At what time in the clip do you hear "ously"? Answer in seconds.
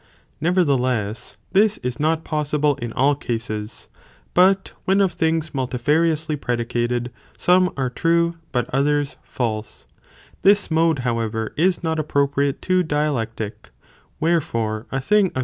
6.11-6.35